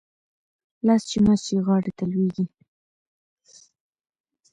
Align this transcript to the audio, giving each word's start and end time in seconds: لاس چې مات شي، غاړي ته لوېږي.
لاس 0.85 1.01
چې 1.09 1.17
مات 1.25 1.39
شي، 1.45 1.57
غاړي 1.65 1.91
ته 1.97 2.03
لوېږي. 2.11 2.45